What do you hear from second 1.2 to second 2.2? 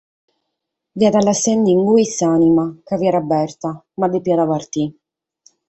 lassende in ie